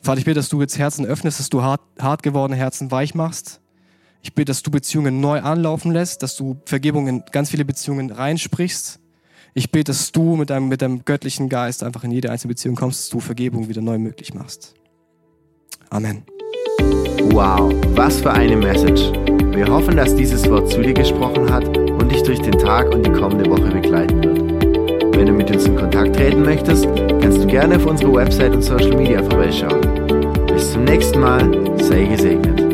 [0.00, 3.16] Vater, ich bitte, dass du jetzt Herzen öffnest, dass du hart, hart gewordene Herzen weich
[3.16, 3.60] machst.
[4.22, 8.12] Ich bitte, dass du Beziehungen neu anlaufen lässt, dass du Vergebung in ganz viele Beziehungen
[8.12, 9.00] reinsprichst.
[9.58, 12.76] Ich bete, dass du mit deinem, mit deinem göttlichen Geist einfach in jede einzelne Beziehung
[12.76, 14.74] kommst, dass du Vergebung wieder neu möglich machst.
[15.88, 16.24] Amen.
[17.30, 19.10] Wow, was für eine Message.
[19.54, 23.06] Wir hoffen, dass dieses Wort zu dir gesprochen hat und dich durch den Tag und
[23.06, 25.16] die kommende Woche begleiten wird.
[25.16, 26.84] Wenn du mit uns in Kontakt treten möchtest,
[27.22, 29.80] kannst du gerne auf unsere Website und Social Media vorbeischauen.
[30.48, 31.50] Bis zum nächsten Mal,
[31.82, 32.65] sei gesegnet.